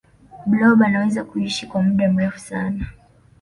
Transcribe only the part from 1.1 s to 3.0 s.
kuishi kwa muda mrefu sana